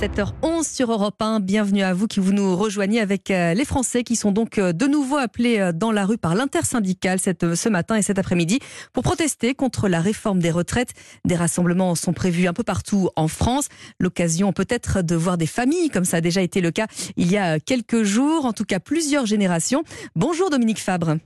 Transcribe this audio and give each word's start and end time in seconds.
7h11 0.00 0.62
sur 0.62 0.92
Europe 0.92 1.20
1. 1.20 1.40
Bienvenue 1.40 1.82
à 1.82 1.92
vous 1.92 2.06
qui 2.06 2.20
vous 2.20 2.32
nous 2.32 2.54
rejoignez 2.54 3.00
avec 3.00 3.32
euh, 3.32 3.52
les 3.52 3.64
Français 3.64 4.04
qui 4.04 4.14
sont 4.14 4.30
donc 4.30 4.58
euh, 4.58 4.72
de 4.72 4.86
nouveau 4.86 5.16
appelés 5.16 5.58
euh, 5.58 5.72
dans 5.72 5.90
la 5.90 6.06
rue 6.06 6.18
par 6.18 6.36
l'intersyndicale 6.36 7.18
ce 7.18 7.68
matin 7.68 7.96
et 7.96 8.02
cet 8.02 8.16
après-midi 8.16 8.60
pour 8.92 9.02
protester 9.02 9.56
contre 9.56 9.88
la 9.88 10.00
réforme 10.00 10.38
des 10.38 10.52
retraites. 10.52 10.94
Des 11.24 11.34
rassemblements 11.34 11.96
sont 11.96 12.12
prévus 12.12 12.46
un 12.46 12.52
peu 12.52 12.62
partout 12.62 13.10
en 13.16 13.26
France. 13.26 13.70
L'occasion 13.98 14.52
peut-être 14.52 15.02
de 15.02 15.16
voir 15.16 15.36
des 15.36 15.46
familles 15.46 15.90
comme 15.90 16.04
ça 16.04 16.18
a 16.18 16.20
déjà 16.20 16.42
été 16.42 16.60
le 16.60 16.70
cas 16.70 16.86
il 17.16 17.28
y 17.28 17.36
a 17.36 17.58
quelques 17.58 18.04
jours, 18.04 18.44
en 18.44 18.52
tout 18.52 18.64
cas 18.64 18.78
plusieurs 18.78 19.26
générations. 19.26 19.82
Bonjour 20.14 20.48
Dominique 20.48 20.80
Fabre. 20.80 21.16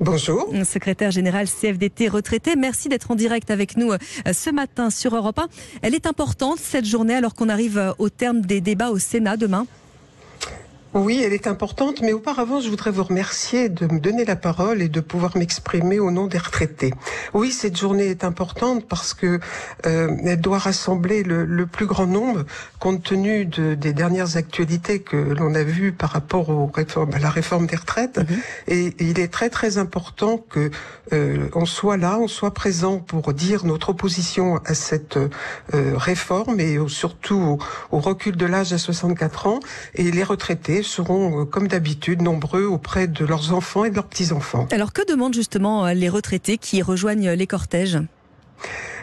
Bonjour. 0.00 0.48
Secrétaire 0.64 1.10
général 1.10 1.46
CFDT 1.48 2.08
retraité, 2.08 2.56
merci 2.56 2.88
d'être 2.88 3.10
en 3.10 3.14
direct 3.14 3.50
avec 3.50 3.76
nous 3.76 3.92
euh, 3.92 3.98
ce 4.32 4.50
matin 4.50 4.90
sur 4.90 5.14
Europe 5.14 5.38
1. 5.38 5.48
Elle 5.82 5.94
est 5.94 6.06
importante 6.06 6.58
cette 6.58 6.84
journée 6.84 7.14
alors 7.14 7.34
qu'on 7.34 7.48
arrive 7.48 7.78
euh, 7.78 7.92
au 7.98 8.08
terme 8.08 8.40
des 8.40 8.60
débats 8.60 8.90
au 8.90 8.98
Sénat 8.98 9.36
demain. 9.36 9.66
Oui, 10.94 11.20
elle 11.24 11.32
est 11.32 11.48
importante, 11.48 12.02
mais 12.02 12.12
auparavant, 12.12 12.60
je 12.60 12.70
voudrais 12.70 12.92
vous 12.92 13.02
remercier 13.02 13.68
de 13.68 13.92
me 13.92 13.98
donner 13.98 14.24
la 14.24 14.36
parole 14.36 14.80
et 14.80 14.88
de 14.88 15.00
pouvoir 15.00 15.36
m'exprimer 15.36 15.98
au 15.98 16.12
nom 16.12 16.28
des 16.28 16.38
retraités. 16.38 16.94
Oui, 17.32 17.50
cette 17.50 17.76
journée 17.76 18.06
est 18.06 18.22
importante 18.22 18.86
parce 18.86 19.12
que 19.12 19.40
euh, 19.86 20.16
elle 20.24 20.40
doit 20.40 20.58
rassembler 20.58 21.24
le, 21.24 21.66
plus 21.66 21.86
grand 21.86 22.06
nombre, 22.06 22.44
compte 22.78 23.02
tenu 23.02 23.44
de, 23.44 23.74
des 23.74 23.92
dernières 23.92 24.36
actualités 24.36 25.00
que 25.00 25.16
l'on 25.16 25.56
a 25.56 25.64
vues 25.64 25.90
par 25.90 26.10
rapport 26.10 26.48
aux 26.50 26.70
réformes, 26.72 27.12
à 27.14 27.18
la 27.18 27.30
réforme 27.30 27.66
des 27.66 27.76
retraites. 27.76 28.18
Mhm. 28.18 28.26
Et, 28.68 28.94
il 29.00 29.18
est 29.18 29.32
très 29.32 29.50
très 29.50 29.78
important 29.78 30.38
que 30.38 30.70
euh, 31.12 31.48
on 31.54 31.66
soit 31.66 31.96
là, 31.96 32.18
on 32.20 32.28
soit 32.28 32.54
présent 32.54 32.98
pour 32.98 33.32
dire 33.32 33.64
notre 33.64 33.88
opposition 33.88 34.60
à 34.64 34.74
cette 34.74 35.16
euh, 35.16 35.28
réforme 35.96 36.60
et 36.60 36.78
surtout 36.86 37.58
au, 37.90 37.96
au 37.96 37.98
recul 37.98 38.36
de 38.36 38.46
l'âge 38.46 38.72
à 38.72 38.78
64 38.78 39.48
ans. 39.48 39.58
Et 39.96 40.12
les 40.12 40.22
retraités 40.22 40.83
seront, 40.84 41.40
euh, 41.40 41.44
comme 41.44 41.68
d'habitude, 41.68 42.22
nombreux 42.22 42.64
auprès 42.64 43.08
de 43.08 43.24
leurs 43.24 43.52
enfants 43.52 43.84
et 43.84 43.90
de 43.90 43.94
leurs 43.94 44.06
petits-enfants. 44.06 44.68
Alors 44.70 44.92
que 44.92 45.02
demandent 45.06 45.34
justement 45.34 45.86
euh, 45.86 45.94
les 45.94 46.08
retraités 46.08 46.58
qui 46.58 46.82
rejoignent 46.82 47.30
les 47.30 47.46
cortèges? 47.46 47.98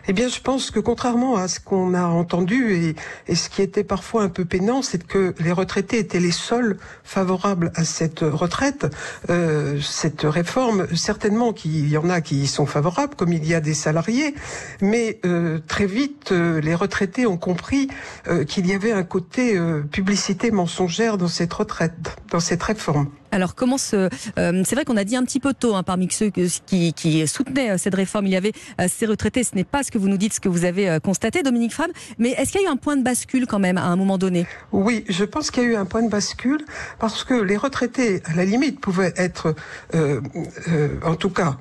Eh 0.08 0.14
bien, 0.14 0.28
je 0.28 0.40
pense 0.40 0.72
que 0.72 0.80
contrairement 0.80 1.36
à 1.36 1.48
ce 1.48 1.60
qu'on 1.60 1.94
a 1.94 2.06
entendu 2.06 2.96
et, 3.28 3.36
ce 3.36 3.50
qui 3.50 3.62
était 3.62 3.84
parfois 3.84 4.24
un 4.24 4.30
peu 4.30 4.46
pénant, 4.46 4.82
c'est 4.82 5.06
que 5.06 5.34
les 5.40 5.52
retraités 5.52 6.00
étaient 6.00 6.20
les 6.20 6.32
seuls 6.32 6.78
favorables 7.04 7.72
à 7.76 7.84
cette 7.84 8.22
retraite, 8.22 8.88
euh, 9.30 9.80
cette 9.82 10.24
réforme. 10.24 10.88
Certainement 10.96 11.54
qu'il 11.54 11.90
y 11.90 11.98
en 11.98 12.10
a 12.10 12.22
qui 12.22 12.42
y 12.42 12.48
sont 12.48 12.66
favorables, 12.66 13.16
comme 13.16 13.34
il 13.34 13.46
y 13.46 13.54
a 13.54 13.62
des 13.62 13.74
salariés, 13.74 14.36
mais 14.82 15.20
euh, 15.26 15.60
très 15.68 15.86
vite, 15.86 16.32
euh, 16.32 16.62
les 16.62 16.76
retraités 16.76 17.26
ont 17.26 17.38
compris 17.38 17.90
euh, 18.28 18.44
qu'il 18.44 18.68
y 18.68 18.74
avait 18.74 18.92
un 18.92 19.04
côté 19.04 19.60
publicité 19.92 20.52
mensongère 20.52 21.18
dans 21.18 21.28
cette 21.28 21.54
retraite, 21.54 22.18
dans 22.30 22.40
cette 22.40 22.64
réforme. 22.64 23.10
Alors 23.32 23.56
comment 23.56 23.78
se... 23.78 24.10
Euh, 24.38 24.64
c'est 24.66 24.76
vrai 24.76 24.86
qu'on 24.86 24.98
a 24.98 25.04
dit 25.04 25.16
un 25.16 25.24
petit 25.24 25.40
peu 25.40 25.54
tôt 25.54 25.76
hein, 25.76 25.84
parmi 25.84 26.10
ceux 26.12 26.30
qui, 26.30 27.28
soutenaient 27.28 27.72
euh, 27.72 27.78
cette 27.78 27.96
réforme, 27.96 28.28
il 28.28 28.34
y 28.34 28.36
avait 28.36 28.54
euh, 28.80 28.88
ces 28.90 29.06
retraités. 29.06 29.44
Ce 29.44 29.56
n'est 29.56 29.64
pas 29.64 29.84
ce 29.84 29.92
que 29.92 29.98
vous 29.98 30.10
nous 30.10 30.18
dites, 30.18 30.34
ce 30.34 30.40
que 30.40 30.50
vous 30.50 30.66
avez 30.66 31.00
constaté, 31.04 31.44
Dominique 31.44 31.73
Fram. 31.73 31.92
Mais 32.18 32.30
est-ce 32.32 32.52
qu'il 32.52 32.62
y 32.62 32.66
a 32.66 32.68
eu 32.68 32.72
un 32.72 32.76
point 32.76 32.98
de 32.98 33.04
bascule 33.04 33.48
quand 33.48 33.60
même 33.60 33.78
à 33.78 33.86
un 33.86 33.96
moment 33.96 34.18
donné? 34.18 34.46
Oui, 34.72 35.06
je 35.08 35.23
pense 35.23 35.52
qu'il 35.52 35.64
y 35.64 35.66
a 35.66 35.70
eu 35.70 35.76
un 35.76 35.86
point 35.86 36.04
de 36.04 36.10
bascule 36.10 36.66
parce 37.00 37.23
que 37.23 37.34
les 37.34 37.58
retraités, 37.58 38.22
à 38.26 38.36
la 38.36 38.46
limite, 38.46 38.80
pouvaient 38.80 39.14
être, 39.16 39.56
en 39.94 41.16
tout 41.16 41.30
cas, 41.30 41.58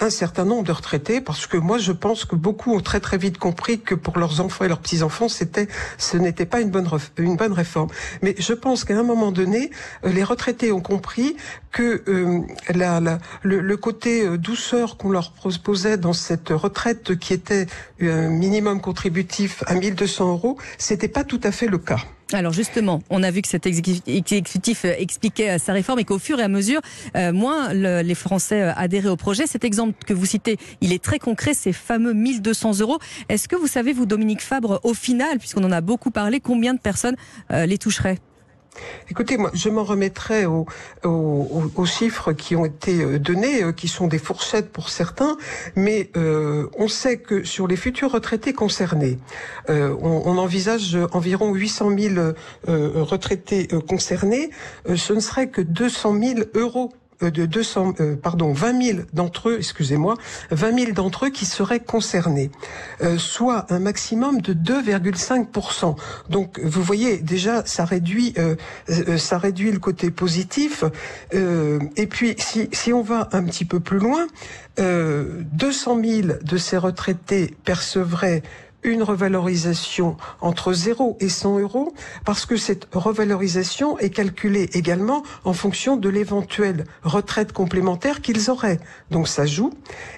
un 0.00 0.10
certain 0.10 0.44
nombre 0.44 0.64
de 0.64 0.72
retraités, 0.72 1.20
parce 1.20 1.46
que 1.46 1.56
moi 1.56 1.78
je 1.78 1.92
pense 1.92 2.24
que 2.24 2.36
beaucoup 2.36 2.74
ont 2.74 2.80
très 2.80 3.00
très 3.00 3.18
vite 3.18 3.38
compris 3.38 3.80
que 3.80 3.94
pour 3.94 4.18
leurs 4.18 4.40
enfants 4.40 4.64
et 4.64 4.68
leurs 4.68 4.80
petits 4.80 5.02
enfants, 5.02 5.28
c'était, 5.28 5.68
ce 5.98 6.16
n'était 6.16 6.46
pas 6.46 6.60
une 6.60 6.70
bonne 6.70 6.88
une 7.16 7.36
bonne 7.36 7.52
réforme. 7.52 7.88
Mais 8.22 8.34
je 8.38 8.52
pense 8.52 8.84
qu'à 8.84 8.98
un 8.98 9.02
moment 9.02 9.32
donné, 9.32 9.70
euh, 10.04 10.10
les 10.10 10.24
retraités 10.24 10.72
ont 10.72 10.80
compris 10.80 11.36
que 11.72 12.02
euh, 12.08 12.40
le, 13.42 13.76
côté 13.76 14.24
euh, 14.24 14.38
douceur 14.38 14.96
qu'on 14.96 15.10
leur 15.10 15.32
proposait 15.32 15.96
dans 15.96 16.12
cette 16.12 16.50
retraite, 16.50 17.18
qui 17.18 17.32
était 17.32 17.66
un 18.00 18.28
minimum 18.28 18.80
contributif 18.80 19.62
à 19.66 19.74
1200 19.74 20.30
euros, 20.30 20.58
c'était 20.78 21.08
pas 21.08 21.24
tout 21.24 21.40
à 21.42 21.52
fait 21.52 21.66
le 21.66 21.78
cas. 21.78 21.98
Alors 22.34 22.52
justement, 22.52 23.02
on 23.08 23.22
a 23.22 23.30
vu 23.30 23.40
que 23.40 23.48
cet 23.48 23.66
exécutif 23.66 24.84
euh, 24.84 24.92
expliquait 24.98 25.50
euh, 25.52 25.58
sa 25.58 25.72
réforme 25.72 25.98
et 26.00 26.04
qu'au 26.04 26.18
fur 26.18 26.38
et 26.38 26.42
à 26.42 26.48
mesure, 26.48 26.82
euh, 27.16 27.32
moins 27.32 27.72
les 27.72 28.14
Français 28.14 28.60
adhéraient 28.76 29.08
au 29.08 29.16
projet. 29.16 29.46
Cet 29.46 29.64
exemple 29.64 29.94
que 30.04 30.12
vous 30.12 30.26
citez, 30.26 30.58
il 30.82 30.92
est 30.92 31.02
très 31.02 31.18
concret, 31.18 31.54
ces 31.54 31.72
fameux 31.72 32.12
1200 32.12 32.80
euros. 32.80 32.98
Est-ce 33.30 33.48
que 33.48 33.56
vous 33.56 33.66
savez, 33.66 33.94
vous, 33.94 34.04
Dominique 34.04 34.42
Fabre, 34.42 34.78
au 34.82 34.92
final, 34.92 35.38
puisqu'on 35.38 35.64
en 35.64 35.72
a 35.72 35.80
beaucoup 35.80 36.10
parlé, 36.10 36.40
combien 36.40 36.74
de 36.74 36.80
personnes 36.80 37.16
les 37.50 37.78
toucheraient? 37.78 38.18
Écoutez, 39.10 39.36
moi, 39.36 39.50
je 39.54 39.68
m'en 39.68 39.84
remettrai 39.84 40.46
aux, 40.46 40.66
chiffres 41.86 42.32
qui 42.32 42.54
ont 42.56 42.64
été 42.64 43.02
euh, 43.02 43.18
donnés, 43.18 43.62
euh, 43.62 43.72
qui 43.72 43.88
sont 43.88 44.06
des 44.06 44.18
fourchettes 44.18 44.70
pour 44.70 44.90
certains, 44.90 45.36
mais 45.74 46.10
euh, 46.16 46.68
on 46.76 46.88
sait 46.88 47.18
que 47.18 47.44
sur 47.44 47.66
les 47.66 47.76
futurs 47.76 48.12
retraités 48.12 48.52
concernés, 48.52 49.18
on, 49.68 50.38
envisage 50.38 50.96
environ 51.12 51.52
800 51.52 51.90
000 51.98 52.32
retraités 52.66 53.68
concernés. 53.88 54.50
ce 54.94 55.12
ne 55.12 55.20
serait 55.20 55.48
que 55.48 55.60
200 55.60 56.18
000 56.20 56.40
euros 56.54 56.92
euh, 56.92 57.07
de 57.20 57.46
200, 57.46 57.94
euh, 58.00 58.16
pardon, 58.16 58.52
20 58.52 58.82
000 58.82 58.98
d'entre 59.12 59.50
eux, 59.50 59.56
excusez-moi, 59.58 60.16
20 60.50 60.78
000 60.78 60.92
d'entre 60.92 61.26
eux 61.26 61.30
qui 61.30 61.46
seraient 61.46 61.80
concernés, 61.80 62.50
euh, 63.02 63.18
soit 63.18 63.66
un 63.72 63.78
maximum 63.78 64.40
de 64.40 64.52
2,5% 64.52 65.96
Donc, 66.28 66.60
vous 66.60 66.82
voyez, 66.82 67.18
déjà, 67.18 67.64
ça 67.66 67.84
réduit, 67.84 68.34
ça 69.16 69.38
réduit 69.38 69.72
le 69.72 69.78
côté 69.78 70.10
positif. 70.10 70.84
et 71.32 72.06
puis, 72.06 72.34
si, 72.38 72.68
si 72.72 72.92
on 72.92 73.02
va 73.02 73.28
un 73.32 73.44
petit 73.44 73.64
peu 73.64 73.80
plus 73.80 73.98
loin, 73.98 74.26
200 74.78 76.00
000 76.02 76.28
de 76.42 76.56
ces 76.56 76.76
retraités 76.76 77.54
percevraient 77.64 78.42
une 78.82 79.02
revalorisation 79.02 80.16
entre 80.40 80.72
0 80.72 81.16
et 81.20 81.28
100 81.28 81.58
euros 81.58 81.92
parce 82.24 82.46
que 82.46 82.56
cette 82.56 82.88
revalorisation 82.92 83.98
est 83.98 84.10
calculée 84.10 84.70
également 84.72 85.22
en 85.44 85.52
fonction 85.52 85.96
de 85.96 86.08
l'éventuelle 86.08 86.84
retraite 87.02 87.52
complémentaire 87.52 88.20
qu'ils 88.20 88.50
auraient. 88.50 88.80
Donc 89.10 89.28
ça 89.28 89.46
joue. 89.46 89.72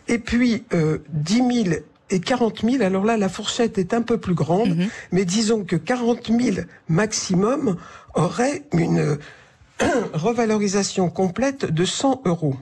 Et 0.08 0.18
puis 0.18 0.64
euh, 0.74 0.98
10 1.10 1.64
000 1.64 1.76
et 2.10 2.20
40 2.20 2.62
000, 2.62 2.82
alors 2.82 3.04
là 3.04 3.16
la 3.16 3.28
fourchette 3.28 3.78
est 3.78 3.94
un 3.94 4.02
peu 4.02 4.18
plus 4.18 4.34
grande, 4.34 4.76
mhm. 4.76 4.88
mais 5.12 5.24
disons 5.24 5.64
que 5.64 5.76
40 5.76 6.26
000 6.26 6.56
maximum 6.88 7.76
auraient 8.14 8.64
une 8.72 9.16
revalorisation 10.12 11.10
complète 11.10 11.66
de 11.66 11.84
100 11.84 12.22
euros. 12.24 12.54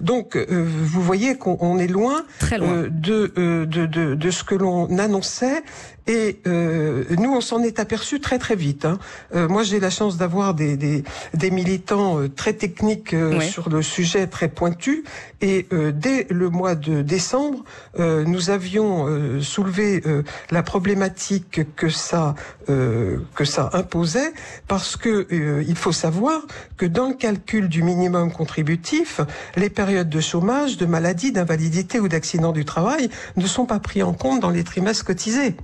Donc, 0.00 0.36
euh, 0.36 0.46
vous 0.48 1.02
voyez 1.02 1.36
qu'on 1.36 1.78
est 1.78 1.86
loin, 1.86 2.24
euh, 2.52 2.88
de, 2.90 3.32
euh, 3.38 3.66
de, 3.66 3.86
de, 3.86 4.14
de, 4.14 4.30
ce 4.30 4.44
que 4.44 4.54
l'on 4.54 4.98
annonçait. 4.98 5.62
Et 6.10 6.40
nous, 6.44 7.32
on 7.32 7.40
s'en 7.40 7.62
est 7.62 7.78
aperçu 7.78 8.18
très 8.18 8.38
très 8.38 8.56
vite. 8.56 8.84
Hein. 8.84 8.98
moi, 9.32 9.62
j'ai 9.62 9.78
la 9.78 9.90
chance 9.90 10.16
d'avoir 10.16 10.54
des, 10.54 10.76
des, 10.76 11.04
des, 11.34 11.50
militants 11.52 12.18
très 12.34 12.52
techniques 12.52 13.14
sur 13.40 13.70
le 13.70 13.80
sujet, 13.80 14.26
très 14.26 14.48
pointus. 14.48 15.04
Et 15.40 15.68
dès 15.94 16.26
le 16.28 16.50
mois 16.50 16.74
de 16.74 17.02
décembre, 17.02 17.62
nous 17.96 18.50
avions 18.50 19.40
soulevé 19.40 20.02
la 20.50 20.64
problématique 20.64 21.60
que 21.76 21.88
ça 21.88 22.34
que 22.66 23.44
ça 23.44 23.70
imposait, 23.72 24.32
parce 24.66 24.96
que 24.96 25.28
il 25.30 25.76
faut 25.76 25.92
savoir 25.92 26.40
que 26.76 26.86
dans 26.86 27.08
le 27.08 27.14
calcul 27.14 27.68
du 27.68 27.84
minimum 27.84 28.32
contributif, 28.32 29.20
les 29.54 29.70
périodes 29.70 30.08
de 30.08 30.20
chômage, 30.20 30.76
de 30.76 30.86
maladie, 30.86 31.30
d'invalidité 31.30 32.00
ou 32.00 32.08
d'accident 32.08 32.52
du 32.52 32.64
travail 32.64 33.10
ne 33.36 33.46
sont 33.46 33.66
pas 33.66 33.78
pris 33.78 34.02
en 34.02 34.12
compte 34.12 34.40
dans 34.40 34.50
les 34.50 34.64
trimestres 34.64 35.04
cotisés. 35.04 35.54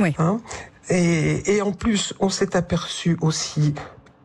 Oui. 0.00 0.14
Hein 0.18 0.40
et, 0.88 1.54
et, 1.54 1.62
en 1.62 1.72
plus, 1.72 2.14
on 2.18 2.30
s'est 2.30 2.56
aperçu 2.56 3.16
aussi 3.20 3.74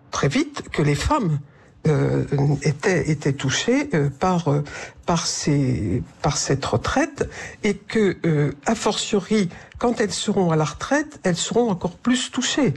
très 0.10 0.28
vite 0.28 0.64
que 0.72 0.82
les 0.82 0.96
femmes 0.96 1.40
euh, 1.88 2.26
étaient, 2.64 3.12
étaient 3.12 3.34
touchées 3.34 3.90
euh, 3.94 4.10
par 4.10 4.48
euh, 4.48 4.64
par 5.06 5.28
ces 5.28 6.02
par 6.22 6.38
cette 6.38 6.66
retraite 6.66 7.30
et 7.64 7.76
que 7.76 8.18
euh, 8.26 8.54
a 8.66 8.74
fortiori 8.74 9.50
quand 9.78 10.02
elles 10.02 10.14
seront 10.14 10.52
à 10.52 10.56
la 10.56 10.64
retraite, 10.64 11.20
elles 11.24 11.36
seront 11.36 11.70
encore 11.70 11.98
plus 11.98 12.32
touchées. 12.32 12.74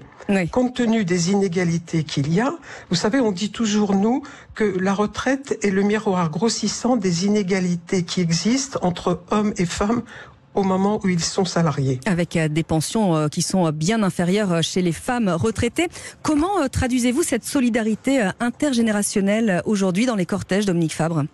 Compte 0.53 0.75
tenu 0.75 1.07
des 1.07 1.31
inégalités 1.31 2.05
qu'il 2.05 2.31
y 2.31 2.39
a, 2.39 2.53
vous 2.91 2.97
savez, 2.97 3.19
on 3.19 3.33
dit 3.33 3.51
toujours, 3.51 3.95
nous, 3.95 4.23
que 4.55 4.65
la 4.79 4.93
retraite 4.93 5.59
est 5.63 5.71
le 5.71 5.83
miroir 5.83 6.29
grossissant 6.29 6.97
des 6.97 7.25
inégalités 7.25 8.03
qui 8.03 8.21
existent 8.21 8.79
entre 8.83 9.23
hommes 9.31 9.55
et 9.57 9.65
femmes 9.65 10.03
au 10.59 10.65
moment 10.65 11.01
où 11.05 11.09
ils 11.09 11.23
sont 11.23 11.45
salariés. 11.45 12.01
Avec 12.07 12.37
euh, 12.37 12.49
des 12.49 12.63
pensions 12.63 13.17
euh, 13.17 13.29
qui 13.29 13.43
sont 13.43 13.71
bien 13.71 14.03
inférieures 14.03 14.53
euh, 14.53 14.63
chez 14.63 14.83
les 14.83 14.93
femmes 14.93 15.29
retraitées. 15.29 15.89
Comment 16.23 16.69
traduisez-vous 16.71 17.23
cette 17.23 17.45
solidarité 17.45 18.29
intergénérationnelle 18.41 19.63
aujourd'hui 19.65 20.07
dans 20.07 20.17
les 20.17 20.27
cortèges, 20.27 20.67
Dominique 20.67 20.95
Fabre? 20.95 21.25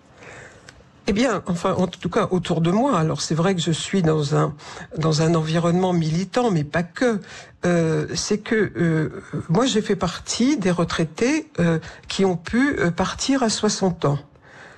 Eh 1.07 1.13
bien, 1.13 1.43
enfin, 1.47 1.75
en 1.75 1.87
tout 1.87 2.09
cas, 2.09 2.29
autour 2.31 2.63
de 2.63 2.71
moi. 2.71 2.99
Alors, 2.99 3.21
c'est 3.21 3.35
vrai 3.35 3.55
que 3.55 3.61
je 3.61 3.73
suis 3.73 4.03
dans 4.03 4.37
un 4.37 4.55
dans 4.97 5.21
un 5.21 5.35
environnement 5.35 5.93
militant, 5.93 6.51
mais 6.51 6.65
pas 6.65 6.83
que. 6.83 7.21
Euh, 7.67 8.07
c'est 8.15 8.39
que 8.39 8.73
euh, 8.77 9.23
moi, 9.51 9.67
j'ai 9.67 9.83
fait 9.83 9.97
partie 9.97 10.57
des 10.57 10.71
retraités 10.71 11.51
euh, 11.61 11.79
qui 12.09 12.25
ont 12.25 12.37
pu 12.37 12.79
euh, 12.79 12.91
partir 12.91 13.43
à 13.43 13.51
60 13.51 14.07
ans. 14.07 14.19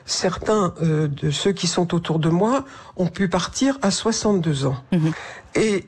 Certains 0.06 0.72
euh, 0.82 1.08
de 1.08 1.30
ceux 1.30 1.52
qui 1.52 1.66
sont 1.66 1.94
autour 1.94 2.18
de 2.18 2.30
moi 2.30 2.64
ont 2.96 3.08
pu 3.08 3.28
partir 3.28 3.78
à 3.82 3.90
62 3.90 4.66
ans. 4.66 4.76
Mhm. 4.92 5.12
Et 5.54 5.86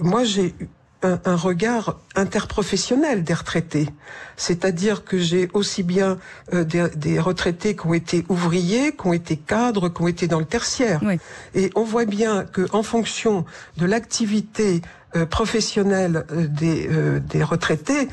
moi, 0.00 0.24
j'ai 0.24 0.54
un, 1.02 1.20
un, 1.24 1.36
regard 1.36 1.98
interprofessionnel 2.14 3.24
des 3.24 3.34
retraités. 3.34 3.88
C'est-à-dire 4.36 5.04
que 5.04 5.18
j'ai 5.18 5.48
aussi 5.52 5.82
bien 5.82 6.18
euh, 6.52 6.64
des, 6.64 6.88
des, 6.94 7.20
retraités 7.20 7.76
qui 7.76 7.86
ont 7.86 7.94
été 7.94 8.24
ouvriers, 8.28 8.92
qui 8.92 9.06
ont 9.06 9.12
été 9.12 9.36
cadres, 9.36 9.88
qui 9.88 10.02
ont 10.02 10.08
été 10.08 10.26
dans 10.28 10.38
le 10.38 10.44
tertiaire. 10.44 11.00
Oui. 11.04 11.18
Et 11.54 11.70
on 11.74 11.84
voit 11.84 12.04
bien 12.04 12.44
que 12.44 12.66
en 12.72 12.82
fonction 12.82 13.44
de 13.76 13.86
l'activité 13.86 14.82
euh, 15.16 15.26
professionnelle 15.26 16.24
euh, 16.32 16.46
des, 16.46 16.88
des, 17.28 17.42
retraités, 17.42 18.08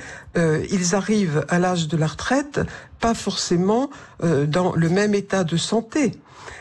ils 0.71 0.95
arrivent 0.95 1.43
à 1.49 1.59
l'âge 1.59 1.87
de 1.87 1.97
la 1.97 2.07
retraite 2.07 2.59
pas 2.99 3.13
forcément 3.13 3.89
dans 4.21 4.73
le 4.73 4.89
même 4.89 5.13
état 5.15 5.43
de 5.43 5.57
santé. 5.57 6.13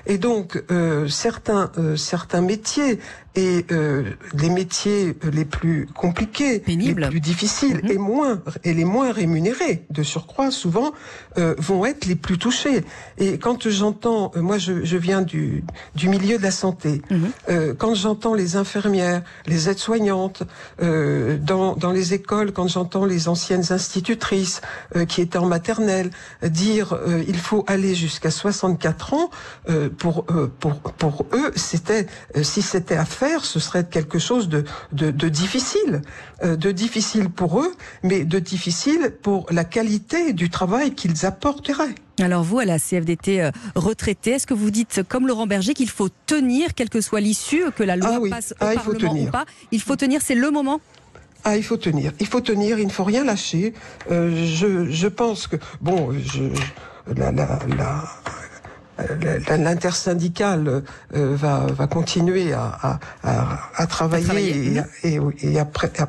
Et 0.06 0.18
donc 0.18 0.62
certains 1.08 1.70
certains 1.96 2.40
métiers 2.40 2.98
et 3.38 3.64
euh, 3.70 4.02
les 4.34 4.50
métiers 4.50 5.14
les 5.32 5.44
plus 5.44 5.86
compliqués, 5.94 6.62
les 6.66 6.94
plus 6.94 7.20
difficiles 7.20 7.80
Mhm. 7.84 7.90
et 7.94 7.98
moins 7.98 8.34
et 8.64 8.74
les 8.74 8.84
moins 8.84 9.12
rémunérés 9.12 9.76
de 9.90 10.02
surcroît 10.02 10.50
souvent 10.50 10.90
euh, 11.36 11.54
vont 11.58 11.84
être 11.86 12.04
les 12.06 12.16
plus 12.16 12.36
touchés. 12.38 12.84
Et 13.18 13.38
quand 13.38 13.68
j'entends, 13.68 14.32
euh, 14.34 14.40
moi 14.42 14.58
je, 14.58 14.84
je 14.84 14.96
viens 14.96 15.22
du, 15.22 15.62
du 15.94 16.08
milieu 16.08 16.36
de 16.38 16.42
la 16.42 16.50
santé, 16.50 16.92
Mhm. 17.10 17.30
euh, 17.50 17.74
quand 17.78 17.94
j'entends 17.94 18.34
les 18.34 18.56
infirmières, 18.56 19.22
les 19.46 19.68
aides-soignantes 19.68 20.27
euh, 20.82 21.38
dans, 21.38 21.92
les 21.92 22.14
écoles, 22.14 22.52
quand 22.52 22.68
j'entends 22.68 23.04
les 23.04 23.28
anciennes 23.28 23.64
institutrices 23.70 24.60
euh, 24.96 25.04
qui 25.04 25.20
étaient 25.20 25.38
en 25.38 25.46
maternelle 25.46 26.10
dire 26.42 26.92
euh, 26.92 27.24
il 27.26 27.38
faut 27.38 27.64
aller 27.66 27.94
jusqu'à 27.94 28.30
64 28.30 29.14
ans, 29.14 29.30
euh, 29.68 29.88
pour, 29.88 30.24
eux, 31.32 31.52
c'était 31.56 32.06
si 32.42 32.62
c'était 32.62 32.96
à 32.96 33.04
faire, 33.04 33.44
ce 33.44 33.60
serait 33.60 33.86
quelque 33.86 34.18
chose 34.18 34.48
de, 34.48 34.64
de, 34.92 35.28
difficile, 35.28 36.02
de 36.42 36.70
difficile 36.70 37.28
pour 37.30 37.60
eux, 37.60 37.72
mais 38.02 38.24
de 38.24 38.38
difficile 38.38 39.12
pour 39.22 39.46
la 39.50 39.64
qualité 39.64 40.32
du 40.32 40.50
travail 40.50 40.94
qu'ils 40.94 41.26
apporteraient. 41.26 41.94
Alors 42.20 42.42
vous, 42.42 42.58
à 42.58 42.64
la 42.64 42.78
CFDT 42.78 43.40
euh, 43.42 43.50
retraité, 43.74 44.32
est-ce 44.32 44.46
que 44.46 44.54
vous 44.54 44.70
dites, 44.70 45.02
comme 45.08 45.26
Laurent 45.26 45.46
Berger, 45.46 45.74
qu'il 45.74 45.88
faut 45.90 46.08
tenir, 46.26 46.74
quelle 46.74 46.88
que 46.90 47.00
soit 47.00 47.20
l'issue, 47.20 47.64
que 47.76 47.82
la 47.84 47.96
loi 47.96 48.10
Ah 48.14 48.18
oui. 48.20 48.30
passe 48.30 48.52
au 48.52 48.64
Ah, 48.64 48.74
il 48.74 48.80
faut 48.80 48.92
Parlement 48.92 49.12
tenir. 49.14 49.28
ou 49.28 49.30
pas 49.30 49.44
Il 49.70 49.80
faut 49.80 49.96
tenir, 49.96 50.20
c'est 50.22 50.34
le 50.34 50.50
moment? 50.50 50.80
Ah, 51.44 51.56
il 51.56 51.62
faut 51.62 51.76
tenir. 51.76 52.12
Il 52.18 52.26
faut 52.26 52.40
tenir. 52.40 52.78
Il 52.78 52.86
ne 52.86 52.92
faut 52.92 53.04
rien 53.04 53.24
lâcher. 53.24 53.72
Euh, 54.10 54.44
je, 54.46 54.90
je 54.90 55.06
pense 55.08 55.46
que 55.46 55.56
bon, 55.80 56.12
je, 56.18 56.44
la, 57.16 57.30
la, 57.32 57.58
la 57.76 58.04
la- 59.48 59.56
l'intersyndicale 59.56 60.82
euh, 61.14 61.36
va, 61.36 61.66
va 61.70 61.86
continuer 61.86 62.52
à, 62.52 62.64
à, 62.82 62.98
à, 63.22 63.60
à 63.76 63.86
travailler, 63.86 64.24
travailler. 64.24 64.82
et, 65.04 65.14
et, 65.14 65.52
et 65.52 65.58
à, 65.60 65.64
pré- 65.64 65.92
à- 65.98 66.08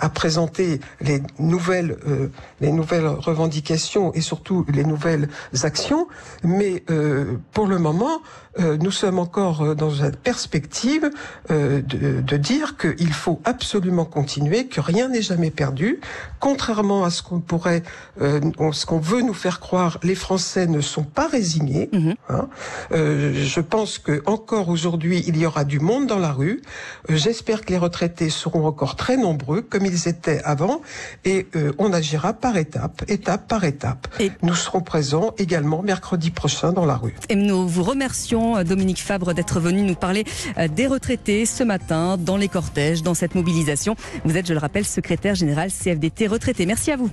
à 0.00 0.08
présenter 0.08 0.80
les 1.00 1.22
nouvelles, 1.38 1.96
euh, 2.06 2.28
les 2.60 2.72
nouvelles 2.72 3.06
revendications 3.06 4.12
et 4.14 4.20
surtout 4.20 4.64
les 4.72 4.84
nouvelles 4.84 5.28
actions. 5.62 6.08
Mais 6.42 6.82
euh, 6.90 7.36
pour 7.52 7.66
le 7.66 7.78
moment, 7.78 8.20
euh, 8.58 8.76
nous 8.78 8.90
sommes 8.90 9.18
encore 9.18 9.62
euh, 9.62 9.74
dans 9.74 9.90
une 9.90 10.10
perspective 10.10 11.10
euh, 11.50 11.80
de, 11.82 12.20
de 12.20 12.36
dire 12.36 12.76
qu'il 12.76 13.12
faut 13.12 13.40
absolument 13.44 14.04
continuer, 14.04 14.66
que 14.66 14.80
rien 14.80 15.08
n'est 15.08 15.22
jamais 15.22 15.50
perdu. 15.50 16.00
Contrairement 16.40 17.04
à 17.04 17.10
ce 17.10 17.22
qu'on 17.22 17.40
pourrait, 17.40 17.82
euh, 18.20 18.40
ce 18.72 18.86
qu'on 18.86 18.98
veut 18.98 19.22
nous 19.22 19.34
faire 19.34 19.60
croire, 19.60 19.98
les 20.02 20.16
Français 20.16 20.66
ne 20.66 20.80
sont 20.80 21.04
pas 21.04 21.28
résignés. 21.28 21.90
Mhm. 21.92 22.14
hein. 22.28 22.48
Euh, 22.92 23.32
je 23.34 23.60
pense 23.60 23.98
que 23.98 24.22
encore 24.26 24.68
aujourd'hui, 24.68 25.22
il 25.26 25.36
y 25.36 25.46
aura 25.46 25.64
du 25.64 25.78
monde 25.78 26.06
dans 26.06 26.18
la 26.18 26.32
rue. 26.32 26.62
J'espère 27.08 27.60
que 27.64 27.70
les 27.70 27.78
retraités 27.78 28.30
seront 28.30 28.66
encore 28.66 28.96
très 28.96 29.16
nombreux, 29.16 29.62
comme 29.62 29.86
ils 29.90 30.08
étaient 30.08 30.40
avant, 30.44 30.80
et 31.24 31.46
euh, 31.56 31.72
on 31.78 31.92
agira 31.92 32.32
par 32.32 32.56
étape, 32.56 33.02
étape 33.08 33.46
par 33.48 33.64
étape. 33.64 34.08
Et- 34.20 34.30
Nous 34.42 34.54
serons 34.54 34.80
présents 34.80 35.32
également 35.38 35.82
mercredi 35.82 36.30
prochain 36.30 36.72
dans 36.72 36.86
la 36.86 36.96
rue. 36.96 37.14
Et 37.28 37.34
nous 37.34 37.66
vous 37.68 37.82
remercions, 37.82 38.56
euh, 38.56 38.64
Dominique 38.64 39.00
Fabre, 39.02 39.34
d'être 39.34 39.60
venu 39.60 39.82
nous 39.82 39.94
parler 39.94 40.24
euh, 40.58 40.68
des 40.68 40.86
retraités 40.86 41.44
ce 41.46 41.64
matin 41.64 42.16
dans 42.18 42.36
les 42.36 42.48
cortèges, 42.48 43.02
dans 43.02 43.14
cette 43.14 43.34
mobilisation. 43.34 43.96
Vous 44.24 44.36
êtes, 44.36 44.46
je 44.46 44.52
le 44.54 44.58
rappelle, 44.60 44.84
secrétaire 44.86 45.34
général 45.34 45.70
CFDT 45.70 46.26
retraité. 46.26 46.66
Merci 46.66 46.90
à 46.92 46.96
vous. 46.96 47.10